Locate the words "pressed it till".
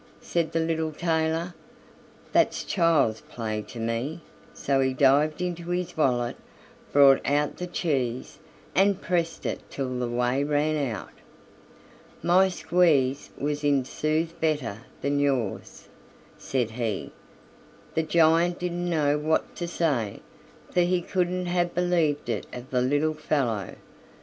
8.99-9.99